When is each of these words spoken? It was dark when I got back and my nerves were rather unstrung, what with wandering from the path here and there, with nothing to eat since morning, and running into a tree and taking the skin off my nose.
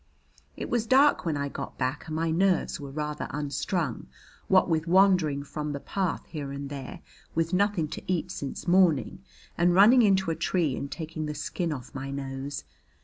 It 0.57 0.67
was 0.67 0.87
dark 0.87 1.27
when 1.27 1.37
I 1.37 1.47
got 1.47 1.77
back 1.77 2.07
and 2.07 2.15
my 2.15 2.31
nerves 2.31 2.79
were 2.79 2.89
rather 2.89 3.27
unstrung, 3.29 4.07
what 4.47 4.67
with 4.67 4.87
wandering 4.87 5.43
from 5.43 5.73
the 5.73 5.79
path 5.79 6.25
here 6.25 6.51
and 6.51 6.71
there, 6.71 7.01
with 7.35 7.53
nothing 7.53 7.87
to 7.89 8.11
eat 8.11 8.31
since 8.31 8.67
morning, 8.67 9.21
and 9.59 9.75
running 9.75 10.01
into 10.01 10.31
a 10.31 10.35
tree 10.35 10.75
and 10.75 10.91
taking 10.91 11.27
the 11.27 11.35
skin 11.35 11.71
off 11.71 11.93
my 11.93 12.09
nose. 12.09 12.63